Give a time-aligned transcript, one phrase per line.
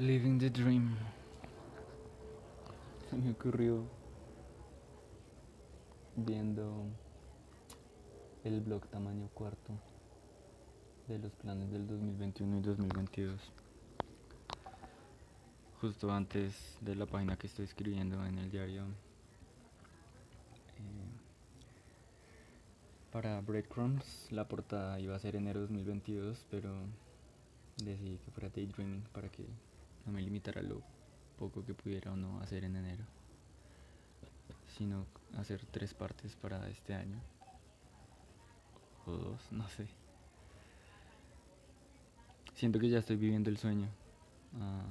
[0.00, 0.96] Living the Dream.
[3.10, 3.84] Se me ocurrió
[6.16, 6.86] viendo
[8.42, 9.74] el blog tamaño cuarto
[11.06, 13.52] de los planes del 2021 y 2022.
[15.82, 18.84] Justo antes de la página que estoy escribiendo en el diario.
[20.78, 21.10] eh,
[23.12, 26.72] para Breadcrumbs la portada iba a ser enero 2022, pero
[27.84, 29.44] decidí que fuera Daydreaming para que
[30.06, 30.82] no me limitara lo
[31.38, 33.04] poco que pudiera o no hacer en enero,
[34.76, 37.20] sino hacer tres partes para este año,
[39.06, 39.88] o dos, no sé.
[42.54, 43.88] Siento que ya estoy viviendo el sueño.
[44.60, 44.84] Ah,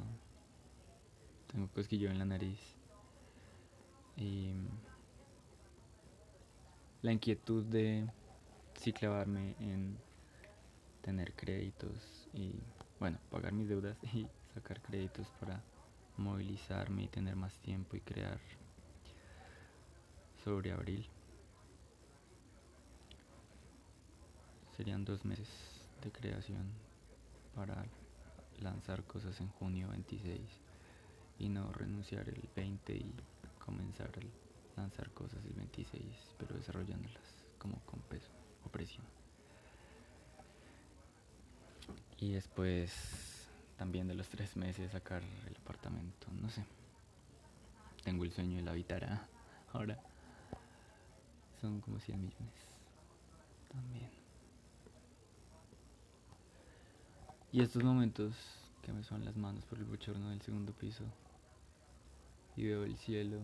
[1.52, 2.60] tengo cosquillo en la nariz.
[4.18, 4.54] Y
[7.02, 8.10] la inquietud de
[8.74, 9.98] sí clavarme en
[11.02, 12.56] tener créditos y,
[13.00, 14.28] bueno, pagar mis deudas y
[14.60, 15.64] sacar créditos para
[16.18, 18.40] movilizarme y tener más tiempo y crear
[20.44, 21.08] sobre abril.
[24.76, 25.48] Serían dos meses
[26.02, 26.72] de creación
[27.56, 27.86] para
[28.60, 30.42] lanzar cosas en junio 26
[31.40, 33.14] y no renunciar el 20 y
[33.66, 34.12] comenzar
[34.76, 36.04] a lanzar cosas el 26,
[36.38, 38.30] pero desarrollándolas como con peso
[38.66, 39.06] o presión.
[42.20, 43.29] Y después
[43.80, 46.66] también de los tres meses sacar el apartamento, no sé.
[48.04, 49.26] Tengo el sueño de la habitará
[49.74, 49.98] ahora.
[51.62, 52.54] Son como 100 millones.
[53.72, 54.10] También.
[57.54, 58.36] Y estos momentos
[58.82, 61.06] que me suenan las manos por el bochorno del segundo piso
[62.58, 63.40] y veo el cielo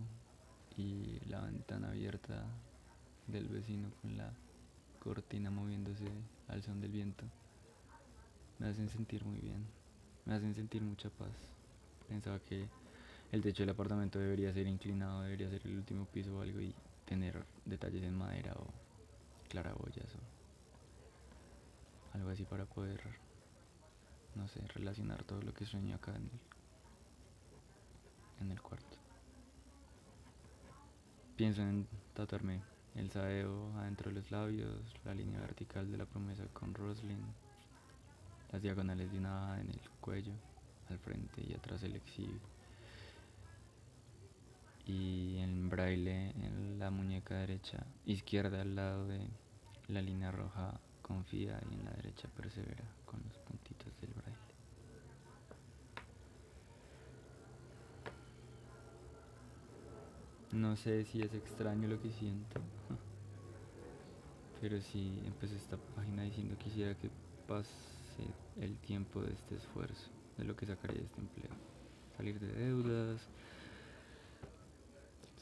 [0.78, 2.46] y la ventana abierta
[3.28, 4.32] del vecino con la
[5.00, 6.12] cortina moviéndose
[6.50, 7.26] al son del viento
[8.60, 9.66] me hacen sentir muy bien,
[10.26, 11.32] me hacen sentir mucha paz.
[12.08, 12.68] Pensaba que
[13.32, 16.74] el techo del apartamento debería ser inclinado, debería ser el último piso o algo y
[17.06, 18.68] tener detalles en madera o
[19.50, 20.20] claraboyas o
[22.16, 23.02] algo así para poder,
[24.36, 26.40] no sé, relacionar todo lo que sueño acá en el,
[28.42, 28.98] en el cuarto.
[31.36, 32.62] Pienso en tatuarme
[32.96, 37.26] el saeo adentro de los labios, la línea vertical de la promesa con Roslyn,
[38.56, 40.32] las diagonales de una en el cuello,
[40.90, 42.40] al frente y atrás el exhibe.
[44.86, 49.28] Y en braille en la muñeca derecha, izquierda al lado de
[49.90, 54.38] la línea roja confía y en la derecha persevera con los puntitos del braille.
[60.54, 62.62] No sé si es extraño lo que siento,
[64.62, 67.10] pero si empecé esta página diciendo quisiera que
[68.60, 71.52] el tiempo de este esfuerzo, de lo que sacaría de este empleo.
[72.18, 73.22] Salir de deudas,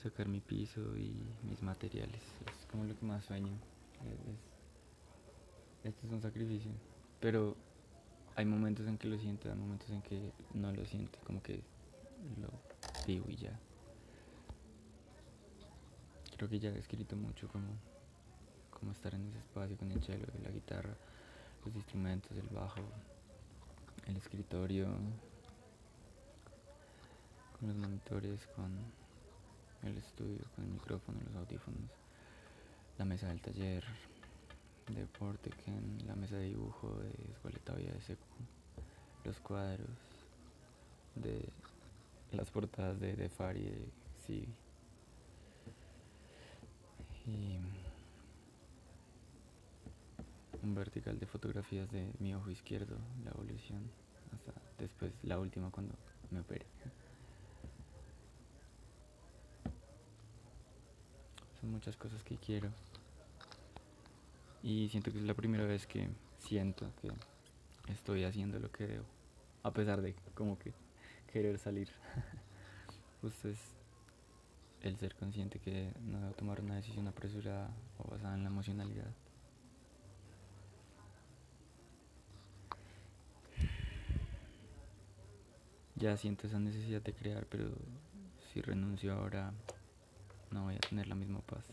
[0.01, 1.13] sacar mi piso y
[1.47, 2.21] mis materiales.
[2.59, 3.51] Es como lo que más sueño.
[5.83, 6.71] Es, este es un sacrificio.
[7.19, 7.55] Pero
[8.35, 11.61] hay momentos en que lo siento, hay momentos en que no lo siento, como que
[12.41, 12.49] lo
[13.05, 13.57] vivo y ya.
[16.35, 17.67] Creo que ya he escrito mucho como,
[18.71, 20.95] como estar en ese espacio con el cello, la guitarra,
[21.65, 22.81] los instrumentos, el bajo,
[24.07, 24.87] el escritorio,
[27.59, 28.71] con los monitores, con
[29.83, 31.89] el estudio, con el micrófono, los audífonos,
[32.97, 33.83] la mesa del taller
[34.87, 35.49] de deporte,
[36.05, 38.23] la mesa de dibujo de Escueleta Vía de Secu,
[39.23, 39.87] los cuadros
[41.15, 41.47] de
[42.31, 44.03] las portadas de, de Fari de.
[47.25, 47.59] Y
[50.63, 53.89] un vertical de fotografías de mi ojo izquierdo, la evolución,
[54.31, 55.93] hasta después la última cuando
[56.31, 56.65] me operé.
[61.59, 62.69] Son muchas cosas que quiero.
[64.61, 66.09] Y siento que es la primera vez que
[66.39, 67.11] siento que
[67.91, 69.05] estoy haciendo lo que debo.
[69.63, 70.73] A pesar de como que
[71.31, 71.89] querer salir.
[73.21, 73.59] Justo es
[74.81, 79.13] el ser consciente que no debo tomar una decisión apresurada o basada en la emocionalidad.
[86.03, 87.69] Ya siento esa necesidad de crear, pero
[88.51, 89.53] si renuncio ahora
[90.51, 91.63] no voy a tener la misma paz.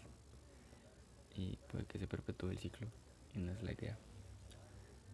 [1.35, 2.87] Y puede que se perpetúe el ciclo.
[3.35, 3.99] Y no es la idea.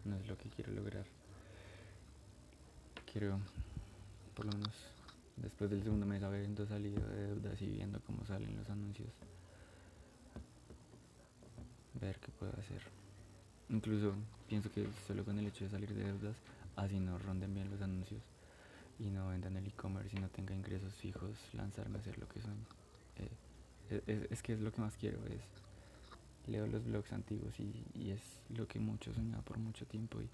[0.05, 1.03] No es lo que quiero lograr.
[3.11, 3.39] Quiero,
[4.35, 4.75] por lo menos
[5.37, 9.09] después del segundo mes, habiendo salido de deudas y viendo cómo salen los anuncios,
[11.99, 12.83] ver qué puedo hacer.
[13.69, 14.13] Incluso
[14.47, 16.35] pienso que solo con el hecho de salir de deudas,
[16.75, 18.21] así no ronden bien los anuncios,
[18.99, 22.27] y no venda en el e-commerce y no tenga ingresos fijos, lanzarme a hacer lo
[22.27, 22.65] que sueño.
[23.89, 25.41] Eh, es, que es lo que más quiero, es
[26.47, 30.29] leo los blogs antiguos y, es lo que mucho soñaba por mucho tiempo y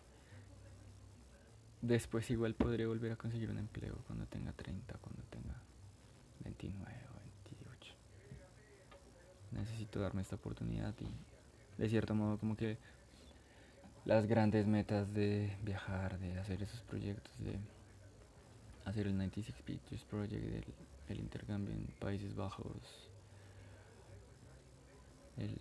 [1.81, 5.55] después igual podré volver a conseguir un empleo cuando tenga 30, cuando tenga
[6.43, 7.95] 29 o 28.
[9.51, 12.77] Necesito darme esta oportunidad y de cierto modo como que
[14.05, 17.57] las grandes metas de viajar, de hacer esos proyectos, de
[18.85, 20.65] hacer el 96 Pictures Project, el,
[21.09, 23.09] el intercambio en Países Bajos,
[25.37, 25.59] el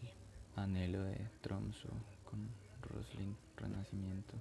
[0.56, 1.88] anhelo de Tromso
[2.24, 2.48] con
[2.82, 4.34] Roslin Renacimiento.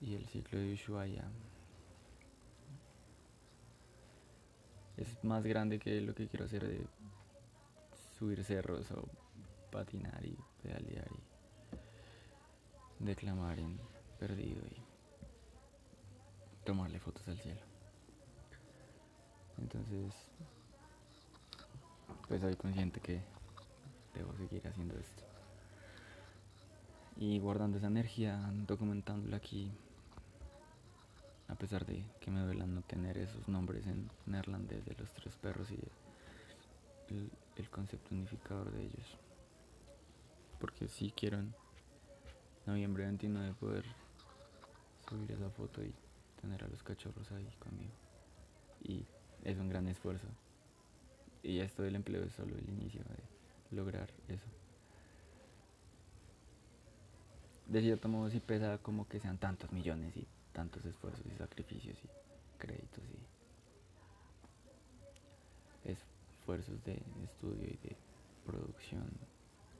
[0.00, 1.24] Y el ciclo de Ushuaia.
[4.96, 6.86] Es más grande que lo que quiero hacer de
[8.18, 9.08] subir cerros o
[9.72, 13.80] patinar y pedalear y declamar en
[14.20, 14.83] perdido y
[16.64, 17.60] tomarle fotos al cielo
[19.58, 20.12] entonces
[22.28, 23.20] pues soy consciente que
[24.14, 25.22] debo seguir haciendo esto.
[27.16, 29.70] Y guardando esa energía, documentándola aquí,
[31.48, 35.36] a pesar de que me duelan no tener esos nombres en neerlandés de los tres
[35.36, 35.78] perros y
[37.12, 37.30] el,
[37.70, 39.18] concepto unificador de ellos.
[40.58, 41.54] Porque si quiero en
[42.66, 43.84] noviembre 29 poder
[45.08, 45.92] subir esa foto y
[46.44, 47.92] tener a los cachorros ahí conmigo.
[48.82, 49.04] Y
[49.44, 50.26] es un gran esfuerzo.
[51.42, 54.46] Y esto del empleo es solo el inicio de lograr eso.
[57.66, 61.96] De cierto modo sí pesa como que sean tantos millones y tantos esfuerzos y sacrificios
[62.04, 62.08] y
[62.58, 63.02] créditos
[65.84, 67.96] y esfuerzos de estudio y de
[68.44, 69.08] producción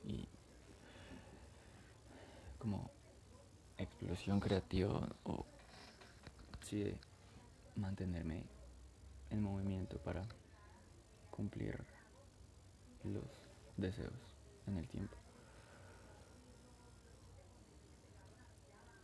[0.03, 0.27] y
[2.57, 2.89] como
[3.77, 5.45] explosión creativa o
[6.65, 6.93] sí
[7.75, 8.43] mantenerme
[9.29, 10.23] en movimiento para
[11.29, 11.77] cumplir
[13.03, 13.23] los
[13.77, 14.13] deseos
[14.67, 15.15] en el tiempo.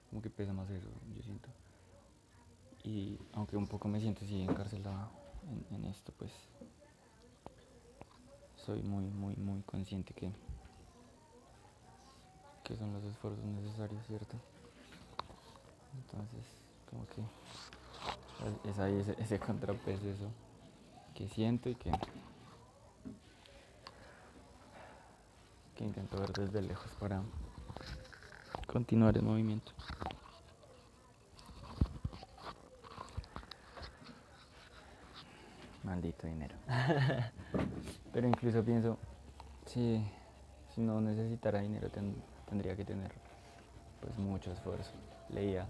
[0.10, 1.50] Como que pesa más eso, yo siento.
[2.84, 5.12] Y aunque un poco me siento así encarcelado
[5.48, 6.32] en, en esto, pues
[8.56, 10.32] soy muy, muy, muy consciente que,
[12.64, 14.38] que son los esfuerzos necesarios, ¿cierto?
[15.94, 16.61] Entonces,
[16.92, 20.30] como que es ahí ese, ese contrapeso, eso
[21.16, 21.92] que siento y que
[25.84, 27.22] intento ver desde lejos para
[28.68, 29.72] continuar el movimiento.
[35.84, 36.56] Maldito dinero.
[38.14, 38.98] Pero incluso pienso,
[39.66, 40.06] si,
[40.74, 41.90] si no necesitara dinero
[42.48, 43.12] tendría que tener
[44.00, 44.92] pues mucho esfuerzo.
[45.30, 45.68] Leía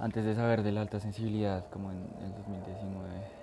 [0.00, 3.40] antes de saber de la alta sensibilidad, como en el 2019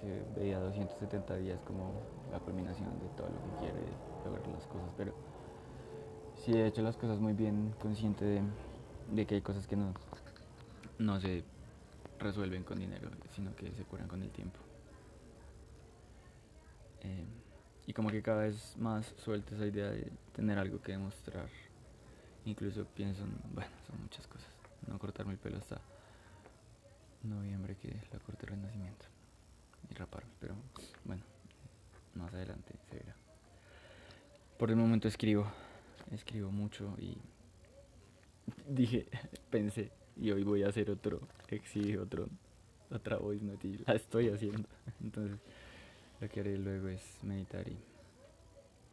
[0.00, 1.92] que veía 270 días como
[2.32, 3.86] la culminación de todo lo que quiere
[4.24, 5.14] lograr las cosas, pero
[6.34, 8.42] sí he hecho las cosas muy bien, consciente
[9.12, 9.92] de, que hay cosas que no,
[10.98, 11.44] no se
[12.18, 14.58] resuelven con dinero, sino que se curan con el tiempo.
[17.02, 17.26] Eh,
[17.86, 21.48] y como que cada vez más suelta esa idea de tener algo que demostrar.
[22.44, 24.55] Incluso pienso, en, bueno, son muchas cosas.
[24.86, 25.80] No cortarme el pelo hasta
[27.22, 29.06] noviembre que la corte renacimiento
[29.90, 30.54] y raparme, pero
[31.04, 31.22] bueno,
[32.14, 33.14] más adelante se verá.
[34.58, 35.46] Por el momento escribo,
[36.12, 37.18] escribo mucho y
[38.68, 39.08] dije,
[39.50, 42.28] pensé, y hoy voy a hacer otro exige otro,
[42.90, 44.68] otra voice note y la estoy haciendo.
[45.00, 45.38] Entonces,
[46.20, 47.76] lo que haré luego es meditar y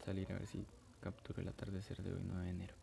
[0.04, 0.66] salir a ver si
[1.02, 2.83] capturo el atardecer de hoy, 9 de enero.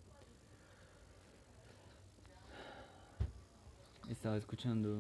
[4.11, 4.99] Estaba escuchando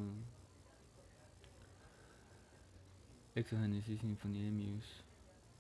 [3.34, 5.02] Exogenesis Symphony de Muse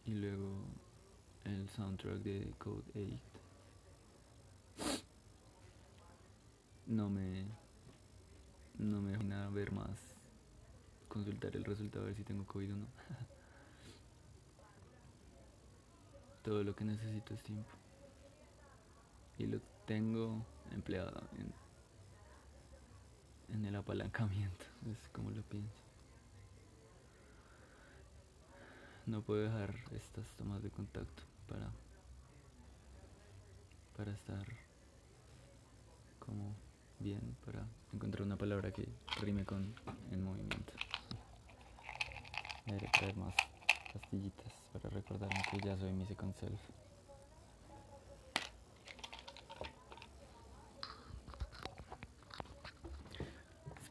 [0.06, 0.62] y luego
[1.42, 2.84] el soundtrack de Code
[4.78, 5.02] 8
[6.86, 7.44] no me
[8.78, 9.98] no me deja ver más
[11.08, 12.86] consultar el resultado a ver si tengo COVID o no.
[16.44, 17.70] Todo lo que necesito es tiempo.
[19.38, 21.20] Y lo tengo empleado
[23.52, 25.80] en el apalancamiento es como lo pienso.
[29.06, 31.70] No puedo dejar estas tomas de contacto para
[33.96, 34.46] para estar
[36.18, 36.54] como
[37.00, 38.88] bien para encontrar una palabra que
[39.20, 39.74] rime con
[40.10, 40.72] el movimiento.
[42.66, 43.34] Deberé traer más
[43.92, 46.60] pastillitas para recordarme que ya soy mi second self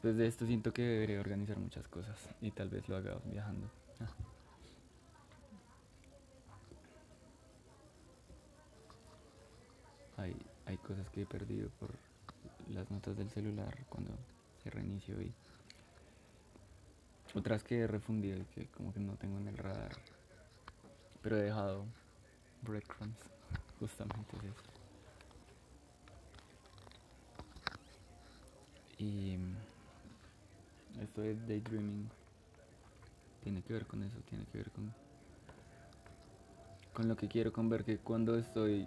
[0.00, 3.70] Después de esto siento que debería organizar muchas cosas y tal vez lo haga viajando.
[4.00, 4.08] Ah.
[10.22, 11.90] Hay, hay cosas que he perdido por
[12.70, 14.12] las notas del celular cuando
[14.62, 15.34] se reinició y
[17.34, 19.92] otras que he refundido y que como que no tengo en el radar.
[21.20, 21.84] Pero he dejado
[22.62, 23.18] breadcrumbs,
[23.78, 24.62] justamente es eso.
[28.96, 29.38] Y
[31.02, 32.08] esto de daydreaming
[33.42, 34.92] tiene que ver con eso, tiene que ver con,
[36.92, 38.86] con lo que quiero, con ver que cuando estoy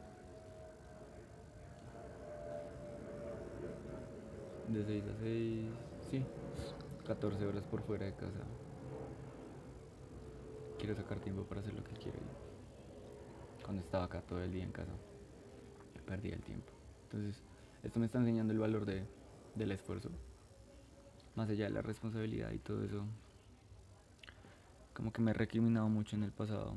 [4.67, 5.71] de 6 a 6,
[6.11, 6.23] sí,
[7.07, 8.39] 14 horas por fuera de casa,
[10.77, 12.19] quiero sacar tiempo para hacer lo que quiero.
[13.63, 14.91] Cuando estaba acá todo el día en casa,
[16.05, 16.71] perdía el tiempo.
[17.05, 17.41] Entonces,
[17.81, 19.03] esto me está enseñando el valor de,
[19.55, 20.09] del esfuerzo
[21.35, 23.05] más allá de la responsabilidad y todo eso,
[24.93, 26.75] como que me he recriminado mucho en el pasado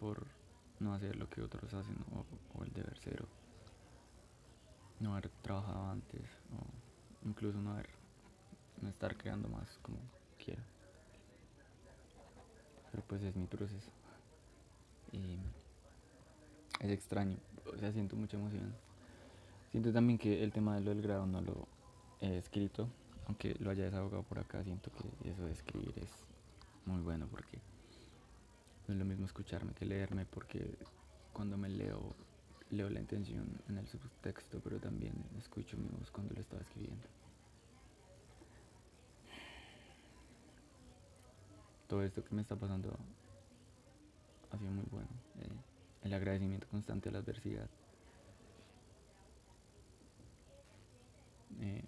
[0.00, 0.26] por
[0.80, 3.26] no hacer lo que otros hacen o, el deber ser o
[5.00, 7.88] no haber trabajado antes o incluso no haber
[8.80, 9.98] no estar creando más como
[10.44, 10.62] quiero
[12.92, 13.90] pero pues es mi proceso.
[15.12, 15.38] Y
[16.80, 17.38] es extraño
[17.74, 18.74] o sea siento mucha emoción.
[19.70, 21.66] Siento también que el tema de lo del grado no lo
[22.20, 22.88] he escrito
[23.26, 26.10] aunque lo haya desahogado por acá, siento que eso de escribir es
[26.86, 27.58] muy bueno porque
[28.86, 30.76] no es lo mismo escucharme que leerme porque
[31.32, 32.14] cuando me leo,
[32.70, 37.06] leo la intención en el subtexto, pero también escucho mi voz cuando lo estaba escribiendo.
[41.88, 42.96] Todo esto que me está pasando
[44.50, 45.08] ha sido muy bueno.
[45.40, 45.48] Eh,
[46.04, 47.68] el agradecimiento constante a la adversidad.
[51.60, 51.84] Eh,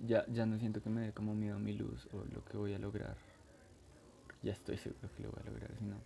[0.00, 2.74] ya, ya no siento que me dé como miedo mi luz o lo que voy
[2.74, 3.16] a lograr.
[4.42, 5.96] Ya estoy seguro que lo voy a lograr, sino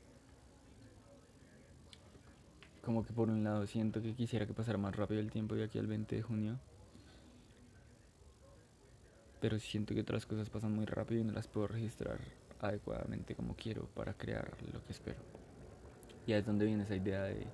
[2.84, 5.64] como que por un lado siento que quisiera que pasara más rápido el tiempo de
[5.64, 6.58] aquí al 20 de junio.
[9.40, 12.18] Pero siento que otras cosas pasan muy rápido y no las puedo registrar
[12.60, 15.18] adecuadamente como quiero para crear lo que espero.
[16.26, 17.46] Y ahí es donde viene esa idea de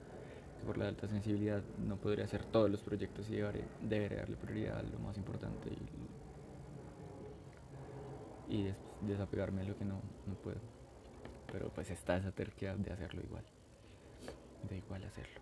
[0.61, 3.37] que por la alta sensibilidad no podría hacer todos los proyectos y
[3.81, 5.71] debería darle prioridad a lo más importante
[8.51, 10.61] y desapegarme de lo que no, no puedo.
[11.51, 13.45] Pero pues está esa terquedad de hacerlo igual.
[14.69, 15.41] De igual hacerlo.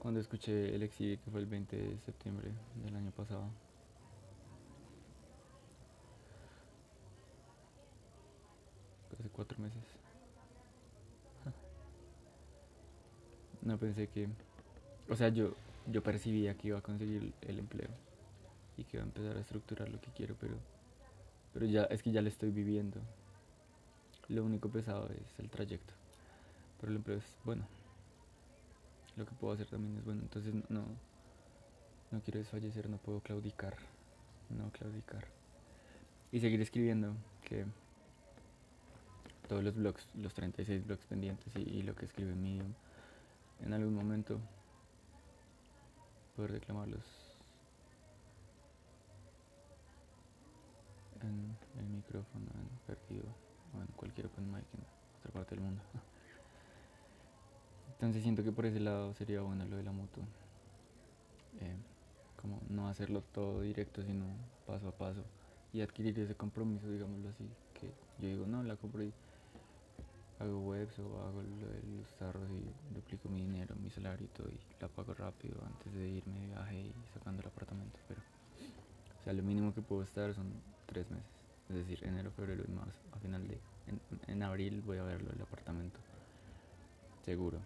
[0.00, 2.50] Cuando escuché el exilio, que fue el 20 de septiembre
[2.82, 3.50] del año pasado,
[9.18, 9.82] hace cuatro meses,
[13.60, 14.26] no pensé que,
[15.10, 15.52] o sea, yo
[15.90, 17.90] yo percibía que iba a conseguir el empleo
[18.76, 20.54] y que iba a empezar a estructurar lo que quiero, pero,
[21.52, 23.00] pero ya es que ya lo estoy viviendo.
[24.28, 25.92] Lo único pesado es el trayecto,
[26.80, 27.66] pero el empleo es bueno.
[29.16, 30.84] Lo que puedo hacer también es bueno, entonces no,
[32.10, 33.76] no quiero desfallecer, no puedo claudicar,
[34.48, 35.26] no claudicar.
[36.32, 37.66] Y seguir escribiendo, que
[39.48, 42.72] todos los blogs, los 36 blogs pendientes y, lo que escribe en Medium,
[43.60, 44.40] en algún momento
[46.36, 47.04] poder declamarlos
[51.22, 53.26] en el micrófono, en perdido
[53.76, 54.84] o en cualquier open mic en
[55.18, 55.82] otra parte del mundo.
[57.92, 60.20] Entonces siento que por ese lado sería bueno lo de la moto.
[61.60, 61.76] Eh,
[62.40, 64.24] como no hacerlo todo directo, sino
[64.66, 65.22] paso a paso
[65.72, 67.44] y adquirir ese compromiso, digámoslo así,
[67.74, 69.12] que yo digo, no, la compro y
[70.40, 74.48] hago webs o hago lo los tarros y duplico mi dinero, mi salario y todo
[74.48, 77.98] y la pago rápido antes de irme de viaje y sacando el apartamento.
[78.08, 78.20] Pero,
[79.20, 80.50] o sea, lo mínimo que puedo estar son
[80.86, 81.30] tres meses,
[81.68, 82.98] es decir, enero, febrero y marzo.
[83.12, 83.60] A final de,
[84.26, 85.98] en, abril voy a verlo el apartamento,
[87.24, 87.58] seguro,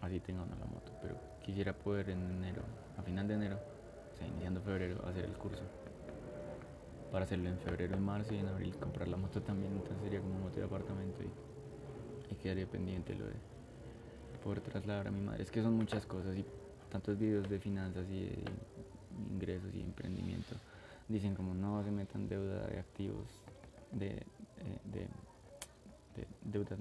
[0.00, 0.92] así tenga una la moto.
[1.02, 2.62] Pero quisiera poder en enero,
[2.96, 3.58] a final de enero,
[4.14, 5.62] o sea, iniciando febrero, hacer el curso
[7.12, 10.20] para hacerlo en febrero y marzo y en abril comprar la moto también, entonces sería
[10.20, 11.53] como moto de apartamento y
[12.34, 13.34] y quedaría pendiente lo de
[14.42, 15.42] poder trasladar a mi madre.
[15.42, 16.44] Es que son muchas cosas y
[16.90, 18.38] tantos videos de finanzas y de
[19.32, 20.54] ingresos y emprendimiento.
[21.08, 23.26] Dicen como no se metan deuda de activos
[23.92, 24.22] de, eh,
[24.92, 25.06] de,
[26.42, 26.78] deudas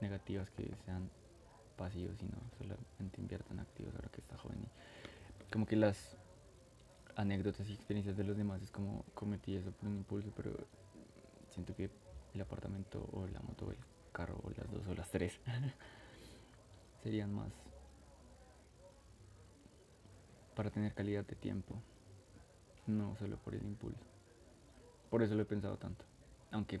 [0.00, 1.08] negativas que sean
[1.76, 4.58] pasivos sino solamente inviertan activos ahora que está joven
[5.46, 6.16] y como que las
[7.16, 10.52] anécdotas y experiencias de los demás es como cometí eso por un impulso pero
[11.48, 11.90] siento que
[12.34, 13.66] el apartamento o la moto
[14.10, 15.40] carro o las dos o las tres
[17.02, 17.52] serían más
[20.54, 21.74] para tener calidad de tiempo,
[22.86, 24.04] no solo por el impulso.
[25.08, 26.04] Por eso lo he pensado tanto.
[26.50, 26.80] Aunque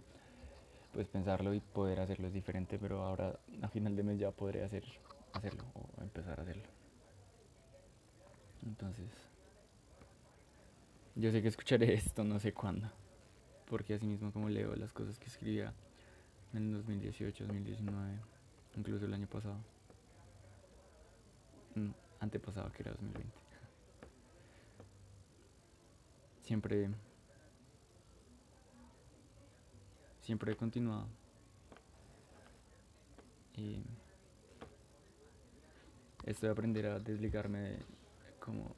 [0.92, 4.64] pues pensarlo y poder hacerlo es diferente, pero ahora a final de mes ya podré
[4.64, 4.84] hacer,
[5.32, 6.64] hacerlo o empezar a hacerlo.
[8.66, 9.08] Entonces,
[11.14, 12.90] yo sé que escucharé esto no sé cuándo,
[13.66, 15.72] porque así mismo como leo las cosas que escribía
[16.52, 18.18] en el 2018, 2019,
[18.76, 19.58] incluso el año pasado,
[21.74, 21.90] mm,
[22.20, 23.30] antepasado que era 2020.
[26.42, 26.90] Siempre
[30.30, 31.08] siempre he continuado.
[33.56, 33.82] Y
[36.24, 37.78] esto de aprender a desligarme de
[38.38, 38.76] como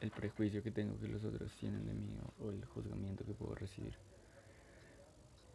[0.00, 3.54] el prejuicio que tengo que los otros tienen de mí o, el juzgamiento que puedo
[3.54, 3.96] recibir.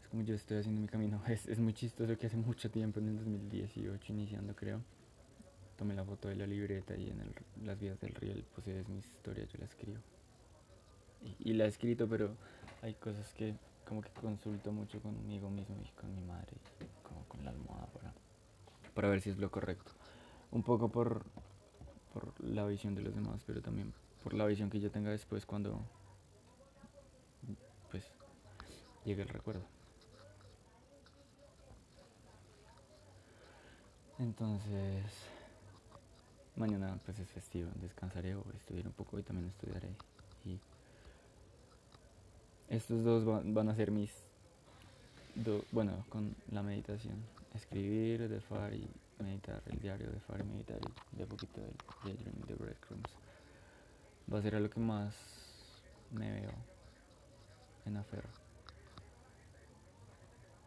[0.09, 1.21] Como yo estoy haciendo mi camino.
[1.27, 4.81] Es, es muy chistoso que hace mucho tiempo, en el 2018, iniciando creo,
[5.77, 8.99] tomé la foto de la libreta y en las vías del riel, pues es mi
[8.99, 9.99] historia, yo la escribo.
[11.21, 12.35] Y, y la he escrito, pero
[12.81, 13.55] hay cosas que
[13.89, 16.53] como que consulto mucho conmigo mismo y con mi madre,
[17.01, 18.13] como con la almohada para,
[18.93, 19.91] para ver si es lo correcto.
[20.51, 21.25] Un poco por,
[22.13, 25.45] por la visión de los demás, pero también por la visión que yo tenga después
[25.45, 25.81] cuando
[27.89, 28.11] pues
[29.05, 29.63] llegue el recuerdo.
[34.19, 35.05] Entonces,
[36.57, 39.87] mañana pues es festivo, descansaré o estudiaré un poco y también estudiaré.
[40.45, 40.59] Y
[42.67, 44.11] estos dos van, a ser mis,
[45.71, 47.15] bueno, con la meditación,
[47.55, 48.85] escribir de Far y
[49.19, 50.79] meditar, el diario de Far y meditar
[51.13, 51.73] y de poquito del
[52.03, 53.11] daydream de Breadcrumbs.
[54.31, 55.15] Va a ser a lo que más
[56.11, 56.51] me veo
[57.85, 58.29] en aferro.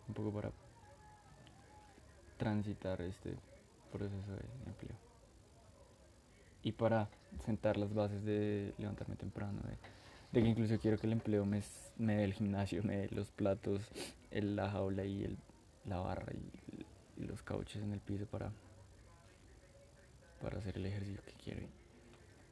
[0.08, 0.50] Un poco para
[2.36, 3.36] transitar este
[3.90, 4.96] proceso de empleo.
[6.62, 7.08] Y para
[7.44, 9.60] sentar las bases de levantarme temprano,
[10.32, 11.62] de que incluso quiero que el empleo me,
[11.96, 13.82] me dé el gimnasio, me dé los platos,
[14.30, 15.36] el, la jaula y el,
[15.84, 16.50] la barra y,
[17.22, 18.50] los cauches en el piso para,
[20.40, 21.68] para hacer el ejercicio que quiero y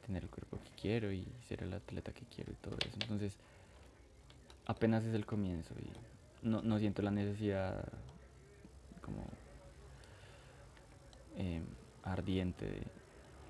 [0.07, 2.97] tener el cuerpo que quiero y ser el atleta que quiero y todo eso.
[3.01, 3.37] Entonces,
[4.67, 7.85] apenas es el comienzo y no, no siento la necesidad
[9.01, 9.25] como
[11.37, 11.63] eh,
[12.03, 12.67] ardiente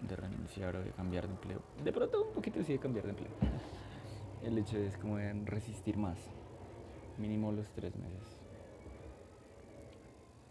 [0.00, 1.62] de, renunciar o de cambiar de empleo.
[1.84, 3.30] De pronto un poquito sí de cambiar de empleo
[4.42, 6.18] el hecho es como de resistir más,
[7.18, 8.36] mínimo los tres meses,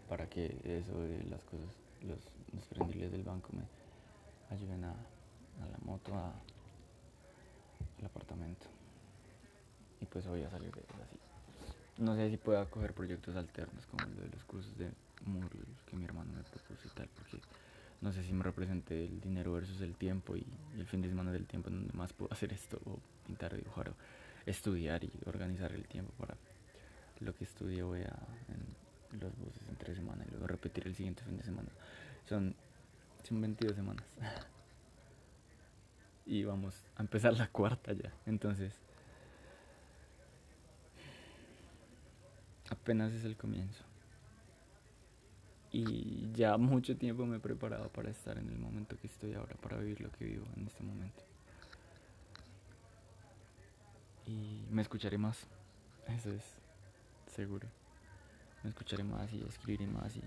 [0.08, 2.18] para que eso de las cosas, los,
[2.78, 3.64] los del banco me
[4.54, 6.32] ayuden a, a la moto, a,
[7.98, 8.66] al apartamento.
[10.00, 11.18] Y pues voy a salir de así.
[11.98, 14.90] No sé si pueda coger proyectos alternos como el de los cursos de
[15.26, 17.38] Moodle que mi hermano me propuso y tal, porque
[18.00, 21.32] no sé si me represente el dinero versus el tiempo y, el fin de semana
[21.32, 23.94] del tiempo en donde más puedo hacer esto o pintar, dibujar o
[24.46, 26.36] estudiar y organizar el tiempo para
[27.20, 28.16] lo que estudio voy a
[28.48, 31.68] en los buses en tres semanas y luego repetir el siguiente fin de semana.
[32.28, 32.54] Son,
[33.24, 34.06] son 22 semanas.
[36.26, 38.12] y vamos a empezar la cuarta ya.
[38.24, 38.72] Entonces,
[42.70, 43.89] apenas es el comienzo
[45.72, 49.54] y ya mucho tiempo me he preparado para estar en el momento que estoy ahora,
[49.56, 51.22] para vivir lo que vivo en este momento.
[54.26, 55.46] Y me escucharé más,
[56.08, 56.42] eso es
[57.34, 57.68] seguro.
[58.62, 60.22] Me escucharé más y escribiré más y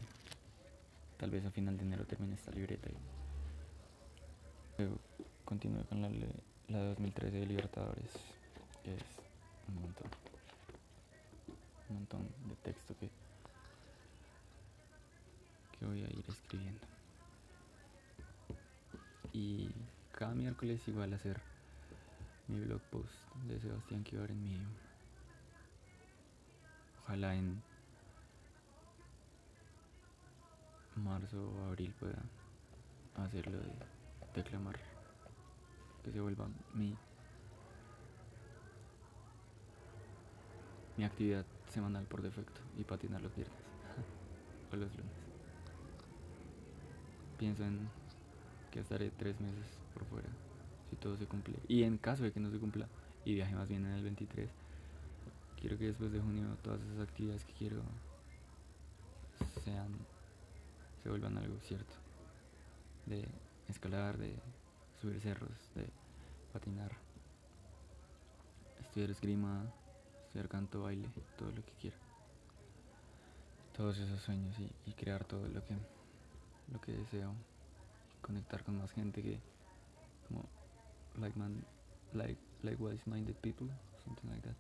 [1.18, 2.96] tal vez a final de enero termine esta libreta y
[5.46, 6.10] continúe con la,
[6.70, 8.12] la 2013 de Libertadores,
[8.84, 9.04] que es
[9.68, 10.10] un montón,
[11.90, 13.10] un montón de texto que
[15.86, 16.82] voy a ir escribiendo.
[19.32, 19.70] Y
[20.12, 21.42] cada miércoles igual hacer
[22.48, 23.14] mi blog post
[23.48, 24.72] de Sebastián Kivar en Medium.
[27.04, 27.62] Ojalá en
[30.96, 32.22] marzo o abril pueda
[33.16, 33.74] hacerlo de
[34.36, 34.80] declamar
[36.04, 36.96] que se vuelva mi
[40.98, 43.58] mi actividad semanal por defecto y patinar los viernes
[44.72, 45.23] o los lunes
[47.44, 47.90] pienso en
[48.72, 50.30] que estaré tres meses por fuera,
[50.90, 51.56] si todo se cumple.
[51.68, 52.88] Y en caso de que no se cumpla,
[53.26, 54.50] y viaje más bien en el 23,
[55.60, 57.82] quiero que después de junio todas esas actividades que quiero
[59.66, 59.92] sean,
[61.02, 61.94] se vuelvan algo cierto.
[63.08, 63.28] De
[63.68, 64.34] escalar, de
[65.02, 65.90] subir cerros, de
[66.54, 66.94] patinar,
[68.80, 69.66] estudiar esgrima,
[70.28, 71.98] estudiar canto, baile, todo lo que quiera.
[73.76, 75.76] Todos esos sueños y crear todo lo que
[76.72, 77.34] lo que deseo,
[78.22, 79.40] conectar con más gente que
[80.28, 80.46] como
[81.20, 81.64] like man,
[82.14, 83.68] like likewise minded people,
[84.04, 84.56] something like that.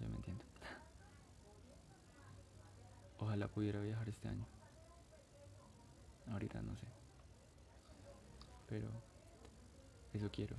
[0.00, 0.44] Ya me entiendo.
[3.18, 4.46] Ojalá pudiera viajar este año.
[6.30, 6.86] Ahorita no sé.
[8.68, 8.88] Pero
[10.12, 10.56] eso quiero.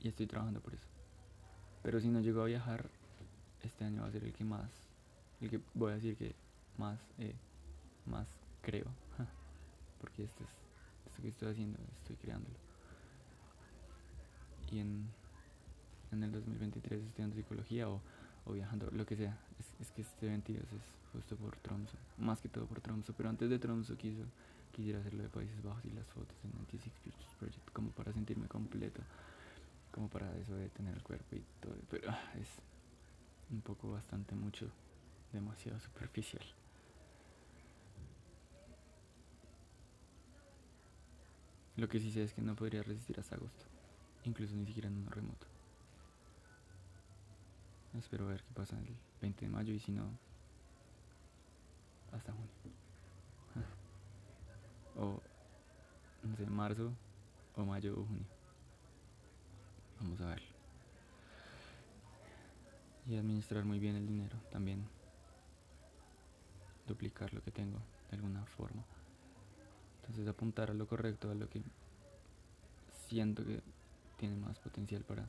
[0.00, 0.86] Y estoy trabajando por eso.
[1.82, 2.88] Pero si no llego a viajar,
[3.62, 4.70] este año va a ser el que más,
[5.40, 6.34] el que voy a decir que
[6.76, 7.34] más, eh,
[8.06, 8.26] más
[8.62, 8.86] creo.
[10.00, 10.50] Porque esto es,
[11.06, 12.56] esto que estoy haciendo, estoy creándolo.
[14.70, 15.08] Y en,
[16.12, 18.00] en el 2023 estudiando psicología o,
[18.44, 19.38] o viajando, lo que sea.
[19.80, 23.48] Es, que este 22 es justo por Tromso, más que todo por Tromso, pero antes
[23.50, 24.24] de Tromso quiso,
[24.72, 28.46] quisiera hacerlo de Países Bajos y las fotos en 96 Futures Project, como para sentirme
[28.46, 29.02] completo,
[29.90, 32.48] como para eso de tener el cuerpo y todo, pero es
[33.50, 34.70] un poco bastante mucho,
[35.32, 36.44] demasiado superficial.
[41.80, 43.64] Lo que sí sé es que no podría resistir hasta agosto,
[44.24, 45.46] incluso ni siquiera en un remoto.
[47.98, 50.04] Espero ver qué pasa el 20 de mayo y si no,
[52.12, 52.50] hasta junio.
[54.98, 55.22] O,
[56.22, 56.92] no sé, marzo
[57.56, 58.26] o mayo o junio.
[60.00, 60.42] Vamos a ver.
[63.08, 64.84] Y administrar muy bien el dinero también.
[66.86, 67.78] Duplicar lo que tengo
[68.10, 68.84] de alguna forma.
[70.10, 71.62] Entonces apuntar a lo correcto, a lo que
[73.06, 73.60] siento que
[74.16, 75.24] tiene más potencial para,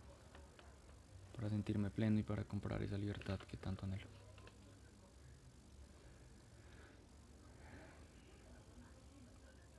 [1.36, 4.08] para sentirme pleno y para comprar esa libertad que tanto anhelo.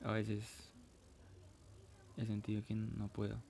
[0.05, 0.45] A veces
[2.17, 3.43] he sentido que no puedo,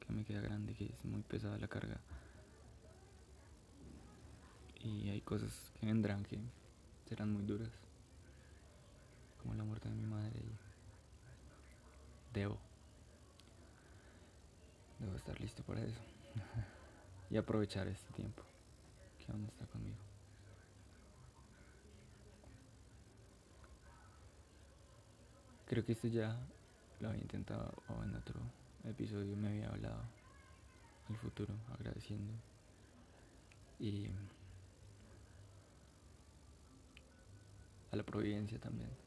[0.00, 2.00] que me queda grande, que es muy pesada la carga.
[4.82, 6.38] Y hay cosas que vendrán que
[7.06, 7.72] serán muy duras,
[9.42, 10.40] como la muerte de mi madre.
[10.40, 10.63] Y
[12.34, 12.58] debo,
[14.98, 16.00] debo estar listo para eso
[17.30, 18.42] y aprovechar este tiempo
[19.18, 19.96] que aún está conmigo.
[25.66, 26.38] Creo que esto ya
[27.00, 28.40] lo había intentado o en otro
[28.84, 30.02] episodio me había hablado
[31.08, 32.34] el futuro, agradeciendo.
[33.78, 34.08] Y
[37.90, 39.03] a la providencia también.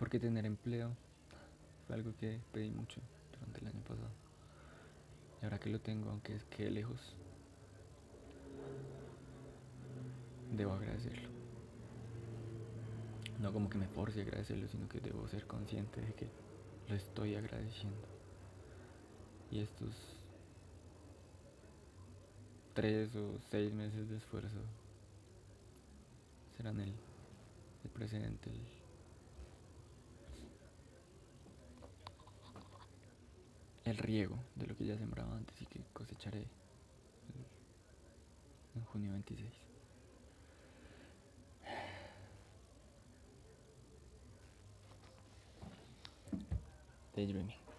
[0.00, 0.90] Porque tener empleo
[1.86, 3.00] fue algo que pedí mucho
[3.32, 4.10] durante el año pasado.
[5.40, 6.98] Y ahora que lo tengo, aunque quede lejos,
[10.50, 11.40] debo agradecerlo
[13.40, 16.26] no como que me force a agradecerlo, sino que debo ser consciente de que
[16.88, 18.06] lo estoy agradeciendo.
[19.50, 19.94] Y estos
[22.74, 24.60] tres o seis meses de esfuerzo
[26.56, 26.92] serán el,
[27.84, 28.50] el precedente,
[33.90, 36.48] el, riego de lo que ya sembraba antes y que cosecharé
[38.74, 39.52] en junio 26.
[47.14, 47.69] daydreaming.